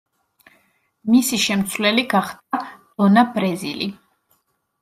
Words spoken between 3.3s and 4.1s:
ბრეზილი.